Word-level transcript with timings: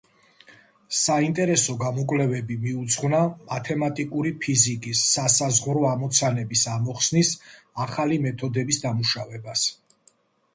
საინტერესო 0.99 1.73
გამოკვლევები 1.81 2.55
მიუძღვნა 2.63 3.19
მათემატიკური 3.49 4.31
ფიზიკის 4.45 5.03
სასაზღვრო 5.11 5.85
ამოცანების 5.91 6.65
ამოხსნის 6.77 7.31
ახალი 7.87 8.19
მეთოდების 8.27 8.81
დამუშავებას. 8.89 9.69